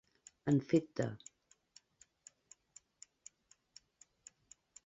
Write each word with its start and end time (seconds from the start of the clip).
En 0.51 0.55
fet 0.71 0.87
de. 0.99 1.05